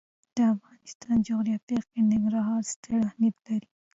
د 0.35 0.37
افغانستان 0.55 1.15
جغرافیه 1.27 1.81
کې 1.89 1.99
ننګرهار 2.09 2.61
ستر 2.73 2.91
اهمیت 3.07 3.35
لري. 3.47 3.67